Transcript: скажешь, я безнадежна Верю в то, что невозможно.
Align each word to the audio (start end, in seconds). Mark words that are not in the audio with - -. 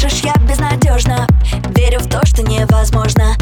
скажешь, 0.00 0.22
я 0.24 0.34
безнадежна 0.48 1.26
Верю 1.76 1.98
в 1.98 2.08
то, 2.08 2.24
что 2.24 2.42
невозможно. 2.42 3.34